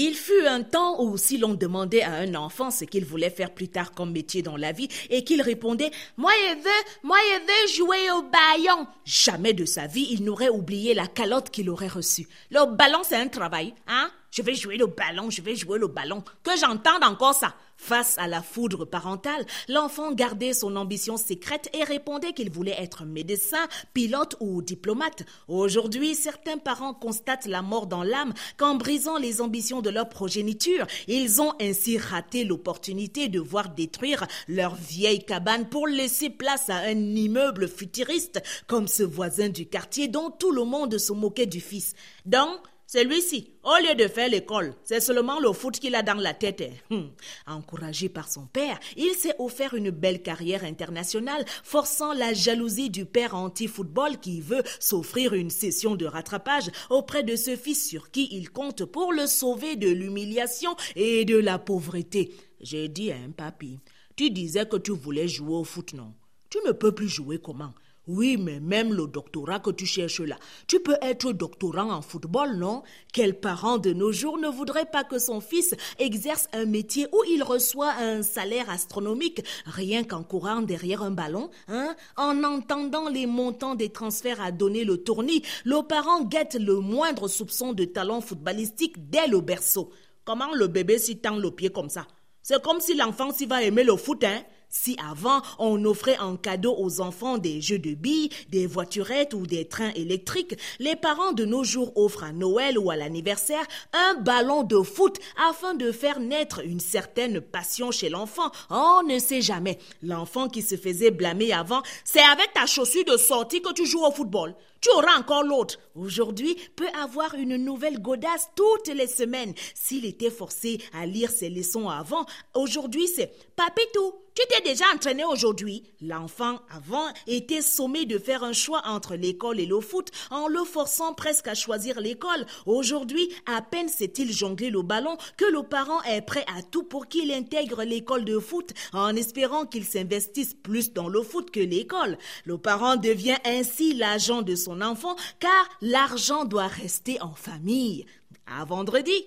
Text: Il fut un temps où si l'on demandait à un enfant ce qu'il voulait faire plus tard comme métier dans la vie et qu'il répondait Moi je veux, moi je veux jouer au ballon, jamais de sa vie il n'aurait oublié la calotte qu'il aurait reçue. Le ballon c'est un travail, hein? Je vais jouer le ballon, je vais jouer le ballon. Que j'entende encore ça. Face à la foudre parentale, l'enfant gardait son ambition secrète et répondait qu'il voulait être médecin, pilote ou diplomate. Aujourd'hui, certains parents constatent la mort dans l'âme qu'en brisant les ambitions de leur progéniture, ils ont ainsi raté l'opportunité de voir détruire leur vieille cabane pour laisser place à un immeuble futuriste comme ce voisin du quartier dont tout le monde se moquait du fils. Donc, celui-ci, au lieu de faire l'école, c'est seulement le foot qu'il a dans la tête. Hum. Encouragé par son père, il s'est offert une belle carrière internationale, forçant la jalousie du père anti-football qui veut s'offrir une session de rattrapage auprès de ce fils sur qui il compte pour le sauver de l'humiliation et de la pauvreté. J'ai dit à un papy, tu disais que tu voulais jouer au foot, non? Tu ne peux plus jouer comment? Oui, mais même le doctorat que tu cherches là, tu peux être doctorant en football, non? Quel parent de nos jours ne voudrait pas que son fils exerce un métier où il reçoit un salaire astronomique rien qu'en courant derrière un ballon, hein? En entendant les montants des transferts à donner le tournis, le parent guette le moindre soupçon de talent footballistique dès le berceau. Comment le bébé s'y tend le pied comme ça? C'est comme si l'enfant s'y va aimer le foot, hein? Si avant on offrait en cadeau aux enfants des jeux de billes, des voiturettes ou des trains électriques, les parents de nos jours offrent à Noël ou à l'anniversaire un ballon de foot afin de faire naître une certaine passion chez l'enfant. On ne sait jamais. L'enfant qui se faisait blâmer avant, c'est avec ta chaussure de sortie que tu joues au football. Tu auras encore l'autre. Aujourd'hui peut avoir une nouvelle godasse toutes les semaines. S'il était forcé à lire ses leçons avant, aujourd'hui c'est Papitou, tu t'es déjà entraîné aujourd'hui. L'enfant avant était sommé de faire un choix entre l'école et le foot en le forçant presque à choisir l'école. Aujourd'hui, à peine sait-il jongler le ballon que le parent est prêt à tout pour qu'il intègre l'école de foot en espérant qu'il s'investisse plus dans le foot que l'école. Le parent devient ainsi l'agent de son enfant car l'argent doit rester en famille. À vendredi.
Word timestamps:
Il 0.00 0.14
fut 0.14 0.46
un 0.46 0.62
temps 0.62 1.02
où 1.02 1.16
si 1.16 1.38
l'on 1.38 1.54
demandait 1.54 2.02
à 2.02 2.12
un 2.12 2.36
enfant 2.36 2.70
ce 2.70 2.84
qu'il 2.84 3.04
voulait 3.04 3.30
faire 3.30 3.52
plus 3.52 3.66
tard 3.66 3.90
comme 3.90 4.12
métier 4.12 4.42
dans 4.42 4.56
la 4.56 4.70
vie 4.70 4.86
et 5.10 5.24
qu'il 5.24 5.42
répondait 5.42 5.90
Moi 6.16 6.30
je 6.48 6.54
veux, 6.54 6.84
moi 7.02 7.16
je 7.28 7.40
veux 7.40 7.74
jouer 7.74 8.10
au 8.12 8.22
ballon, 8.22 8.86
jamais 9.04 9.54
de 9.54 9.64
sa 9.64 9.88
vie 9.88 10.06
il 10.12 10.22
n'aurait 10.22 10.50
oublié 10.50 10.94
la 10.94 11.08
calotte 11.08 11.50
qu'il 11.50 11.68
aurait 11.68 11.88
reçue. 11.88 12.28
Le 12.52 12.76
ballon 12.76 13.00
c'est 13.02 13.16
un 13.16 13.26
travail, 13.26 13.74
hein? 13.88 14.08
Je 14.30 14.42
vais 14.42 14.54
jouer 14.54 14.76
le 14.76 14.86
ballon, 14.86 15.30
je 15.30 15.42
vais 15.42 15.56
jouer 15.56 15.78
le 15.78 15.88
ballon. 15.88 16.22
Que 16.42 16.56
j'entende 16.58 17.04
encore 17.04 17.34
ça. 17.34 17.54
Face 17.80 18.18
à 18.18 18.26
la 18.26 18.42
foudre 18.42 18.84
parentale, 18.84 19.46
l'enfant 19.68 20.10
gardait 20.12 20.52
son 20.52 20.74
ambition 20.74 21.16
secrète 21.16 21.70
et 21.72 21.84
répondait 21.84 22.32
qu'il 22.32 22.50
voulait 22.50 22.74
être 22.76 23.04
médecin, 23.04 23.68
pilote 23.94 24.34
ou 24.40 24.62
diplomate. 24.62 25.22
Aujourd'hui, 25.46 26.16
certains 26.16 26.58
parents 26.58 26.92
constatent 26.92 27.46
la 27.46 27.62
mort 27.62 27.86
dans 27.86 28.02
l'âme 28.02 28.34
qu'en 28.56 28.74
brisant 28.74 29.16
les 29.16 29.40
ambitions 29.40 29.80
de 29.80 29.90
leur 29.90 30.08
progéniture, 30.08 30.88
ils 31.06 31.40
ont 31.40 31.54
ainsi 31.60 31.98
raté 31.98 32.42
l'opportunité 32.42 33.28
de 33.28 33.38
voir 33.38 33.68
détruire 33.68 34.26
leur 34.48 34.74
vieille 34.74 35.24
cabane 35.24 35.68
pour 35.68 35.86
laisser 35.86 36.30
place 36.30 36.68
à 36.70 36.78
un 36.78 36.98
immeuble 36.98 37.68
futuriste 37.68 38.42
comme 38.66 38.88
ce 38.88 39.04
voisin 39.04 39.50
du 39.50 39.66
quartier 39.66 40.08
dont 40.08 40.30
tout 40.32 40.50
le 40.50 40.64
monde 40.64 40.98
se 40.98 41.12
moquait 41.12 41.46
du 41.46 41.60
fils. 41.60 41.94
Donc, 42.26 42.58
celui-ci, 42.90 43.52
au 43.64 43.86
lieu 43.86 43.94
de 43.94 44.08
faire 44.08 44.30
l'école, 44.30 44.74
c'est 44.82 45.00
seulement 45.00 45.38
le 45.40 45.52
foot 45.52 45.78
qu'il 45.78 45.94
a 45.94 46.02
dans 46.02 46.14
la 46.14 46.32
tête. 46.32 46.64
Hum. 46.90 47.10
Encouragé 47.46 48.08
par 48.08 48.30
son 48.30 48.46
père, 48.46 48.80
il 48.96 49.10
s'est 49.10 49.34
offert 49.38 49.74
une 49.74 49.90
belle 49.90 50.22
carrière 50.22 50.64
internationale, 50.64 51.44
forçant 51.62 52.14
la 52.14 52.32
jalousie 52.32 52.88
du 52.88 53.04
père 53.04 53.34
anti-football 53.34 54.16
qui 54.20 54.40
veut 54.40 54.62
s'offrir 54.80 55.34
une 55.34 55.50
session 55.50 55.96
de 55.96 56.06
rattrapage 56.06 56.70
auprès 56.88 57.22
de 57.22 57.36
ce 57.36 57.56
fils 57.56 57.86
sur 57.86 58.10
qui 58.10 58.26
il 58.32 58.48
compte 58.48 58.86
pour 58.86 59.12
le 59.12 59.26
sauver 59.26 59.76
de 59.76 59.90
l'humiliation 59.90 60.74
et 60.96 61.26
de 61.26 61.36
la 61.36 61.58
pauvreté. 61.58 62.32
J'ai 62.62 62.88
dit 62.88 63.12
à 63.12 63.16
un 63.16 63.32
papy, 63.32 63.80
tu 64.16 64.30
disais 64.30 64.64
que 64.64 64.78
tu 64.78 64.92
voulais 64.92 65.28
jouer 65.28 65.56
au 65.56 65.64
foot, 65.64 65.92
non? 65.92 66.14
Tu 66.48 66.56
ne 66.66 66.72
peux 66.72 66.92
plus 66.92 67.08
jouer 67.10 67.38
comment? 67.38 67.74
Oui, 68.08 68.38
mais 68.38 68.58
même 68.58 68.94
le 68.94 69.06
doctorat 69.06 69.60
que 69.60 69.70
tu 69.70 69.84
cherches 69.86 70.20
là, 70.20 70.36
tu 70.66 70.80
peux 70.80 70.96
être 71.02 71.32
doctorant 71.32 71.92
en 71.92 72.00
football, 72.00 72.56
non? 72.56 72.82
Quel 73.12 73.38
parent 73.38 73.76
de 73.76 73.92
nos 73.92 74.12
jours 74.12 74.38
ne 74.38 74.48
voudrait 74.48 74.90
pas 74.90 75.04
que 75.04 75.18
son 75.18 75.40
fils 75.40 75.74
exerce 75.98 76.48
un 76.54 76.64
métier 76.64 77.06
où 77.12 77.22
il 77.28 77.42
reçoit 77.42 77.92
un 77.92 78.22
salaire 78.22 78.70
astronomique 78.70 79.44
rien 79.66 80.04
qu'en 80.04 80.22
courant 80.22 80.62
derrière 80.62 81.02
un 81.02 81.10
ballon, 81.10 81.50
hein? 81.68 81.94
En 82.16 82.42
entendant 82.44 83.10
les 83.10 83.26
montants 83.26 83.74
des 83.74 83.90
transferts 83.90 84.40
à 84.40 84.52
donner 84.52 84.84
le 84.84 84.96
tournis, 84.96 85.42
le 85.64 85.86
parent 85.86 86.24
guette 86.24 86.54
le 86.58 86.80
moindre 86.80 87.28
soupçon 87.28 87.74
de 87.74 87.84
talent 87.84 88.22
footballistique 88.22 89.10
dès 89.10 89.26
le 89.26 89.40
berceau. 89.40 89.90
Comment 90.24 90.54
le 90.54 90.66
bébé 90.66 90.98
s'y 90.98 91.18
tend 91.18 91.36
le 91.36 91.50
pied 91.50 91.68
comme 91.68 91.90
ça? 91.90 92.06
C'est 92.42 92.62
comme 92.62 92.80
si 92.80 92.94
l'enfant 92.94 93.32
s'y 93.32 93.44
va 93.44 93.62
aimer 93.62 93.84
le 93.84 93.96
foot, 93.96 94.24
hein? 94.24 94.42
Si 94.68 94.96
avant 95.10 95.42
on 95.58 95.84
offrait 95.84 96.18
en 96.18 96.36
cadeau 96.36 96.74
aux 96.78 97.00
enfants 97.00 97.38
des 97.38 97.60
jeux 97.60 97.78
de 97.78 97.94
billes, 97.94 98.30
des 98.50 98.66
voiturettes 98.66 99.34
ou 99.34 99.46
des 99.46 99.66
trains 99.66 99.92
électriques, 99.94 100.56
les 100.78 100.96
parents 100.96 101.32
de 101.32 101.44
nos 101.44 101.64
jours 101.64 101.92
offrent 101.96 102.24
à 102.24 102.32
Noël 102.32 102.78
ou 102.78 102.90
à 102.90 102.96
l'anniversaire 102.96 103.64
un 103.92 104.14
ballon 104.20 104.62
de 104.62 104.82
foot 104.82 105.18
afin 105.48 105.74
de 105.74 105.92
faire 105.92 106.20
naître 106.20 106.64
une 106.64 106.80
certaine 106.80 107.40
passion 107.40 107.90
chez 107.90 108.08
l'enfant. 108.08 108.50
On 108.70 109.02
ne 109.06 109.18
sait 109.18 109.42
jamais. 109.42 109.78
L'enfant 110.02 110.48
qui 110.48 110.62
se 110.62 110.76
faisait 110.76 111.10
blâmer 111.10 111.52
avant, 111.52 111.82
c'est 112.04 112.20
avec 112.20 112.52
ta 112.52 112.66
chaussure 112.66 113.04
de 113.04 113.16
sortie 113.16 113.62
que 113.62 113.72
tu 113.72 113.86
joues 113.86 114.04
au 114.04 114.10
football. 114.10 114.54
Tu 114.80 114.90
auras 114.90 115.18
encore 115.18 115.42
l'autre. 115.42 115.78
Aujourd'hui 115.96 116.56
peut 116.76 116.88
avoir 117.02 117.34
une 117.34 117.56
nouvelle 117.56 118.00
godasse 118.00 118.50
toutes 118.54 118.88
les 118.88 119.08
semaines. 119.08 119.54
S'il 119.74 120.04
était 120.04 120.30
forcé 120.30 120.80
à 120.92 121.04
lire 121.04 121.30
ses 121.30 121.50
leçons 121.50 121.88
avant, 121.88 122.26
aujourd'hui 122.54 123.08
c'est 123.08 123.32
Papitou, 123.56 124.12
tu 124.34 124.42
t'es 124.48 124.57
déjà 124.64 124.84
entraîné 124.94 125.24
aujourd'hui. 125.24 125.82
L'enfant 126.00 126.60
avant 126.70 127.06
était 127.26 127.62
sommé 127.62 128.04
de 128.04 128.18
faire 128.18 128.42
un 128.44 128.52
choix 128.52 128.82
entre 128.86 129.14
l'école 129.14 129.60
et 129.60 129.66
le 129.66 129.80
foot 129.80 130.10
en 130.30 130.48
le 130.48 130.64
forçant 130.64 131.14
presque 131.14 131.48
à 131.48 131.54
choisir 131.54 132.00
l'école. 132.00 132.46
Aujourd'hui, 132.66 133.28
à 133.46 133.62
peine 133.62 133.88
sait-il 133.88 134.32
jongler 134.32 134.70
le 134.70 134.82
ballon 134.82 135.16
que 135.36 135.44
le 135.44 135.62
parent 135.62 136.02
est 136.02 136.22
prêt 136.22 136.44
à 136.56 136.62
tout 136.62 136.82
pour 136.82 137.08
qu'il 137.08 137.32
intègre 137.32 137.84
l'école 137.84 138.24
de 138.24 138.38
foot 138.38 138.72
en 138.92 139.14
espérant 139.16 139.66
qu'il 139.66 139.84
s'investisse 139.84 140.54
plus 140.54 140.92
dans 140.92 141.08
le 141.08 141.22
foot 141.22 141.50
que 141.50 141.60
l'école. 141.60 142.18
Le 142.44 142.58
parent 142.58 142.96
devient 142.96 143.38
ainsi 143.44 143.94
l'agent 143.94 144.42
de 144.42 144.54
son 144.54 144.80
enfant 144.80 145.16
car 145.40 145.68
l'argent 145.80 146.44
doit 146.44 146.66
rester 146.66 147.20
en 147.20 147.34
famille. 147.34 148.06
À 148.46 148.64
vendredi. 148.64 149.26